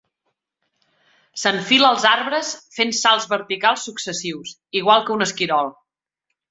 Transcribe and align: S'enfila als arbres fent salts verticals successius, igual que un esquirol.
S'enfila 1.41 1.91
als 1.95 2.07
arbres 2.13 2.51
fent 2.79 2.97
salts 3.03 3.31
verticals 3.35 3.87
successius, 3.91 4.59
igual 4.83 5.09
que 5.11 5.19
un 5.19 5.29
esquirol. 5.31 5.75